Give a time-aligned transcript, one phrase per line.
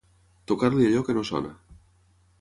[0.51, 1.55] Tocar-li allò que no sona.